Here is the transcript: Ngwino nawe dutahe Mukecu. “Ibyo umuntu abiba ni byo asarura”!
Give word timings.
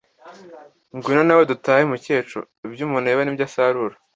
Ngwino 0.95 1.23
nawe 1.25 1.43
dutahe 1.51 1.83
Mukecu. 1.91 2.39
“Ibyo 2.65 2.81
umuntu 2.87 3.07
abiba 3.07 3.23
ni 3.23 3.35
byo 3.35 3.43
asarura”! 3.49 3.95